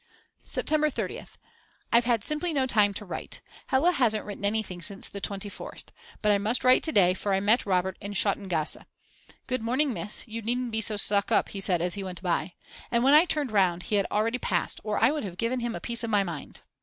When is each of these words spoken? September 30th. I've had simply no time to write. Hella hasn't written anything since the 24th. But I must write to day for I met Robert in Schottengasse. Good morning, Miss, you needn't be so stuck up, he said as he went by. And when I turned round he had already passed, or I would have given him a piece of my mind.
September 0.47 0.89
30th. 0.89 1.33
I've 1.93 2.05
had 2.05 2.23
simply 2.23 2.53
no 2.53 2.65
time 2.65 2.91
to 2.95 3.05
write. 3.05 3.39
Hella 3.67 3.91
hasn't 3.91 4.25
written 4.25 4.43
anything 4.45 4.81
since 4.81 5.07
the 5.07 5.21
24th. 5.21 5.89
But 6.23 6.31
I 6.31 6.39
must 6.39 6.63
write 6.63 6.81
to 6.85 6.91
day 6.91 7.13
for 7.13 7.35
I 7.35 7.39
met 7.39 7.67
Robert 7.67 7.97
in 8.01 8.13
Schottengasse. 8.13 8.77
Good 9.45 9.61
morning, 9.61 9.93
Miss, 9.93 10.27
you 10.27 10.41
needn't 10.41 10.71
be 10.71 10.81
so 10.81 10.97
stuck 10.97 11.31
up, 11.31 11.49
he 11.49 11.61
said 11.61 11.83
as 11.83 11.93
he 11.93 12.03
went 12.03 12.23
by. 12.23 12.55
And 12.89 13.03
when 13.03 13.13
I 13.13 13.25
turned 13.25 13.51
round 13.51 13.83
he 13.83 13.97
had 13.97 14.07
already 14.09 14.39
passed, 14.39 14.81
or 14.83 14.97
I 14.97 15.11
would 15.11 15.23
have 15.23 15.37
given 15.37 15.59
him 15.59 15.75
a 15.75 15.79
piece 15.79 16.03
of 16.03 16.09
my 16.09 16.23
mind. 16.23 16.61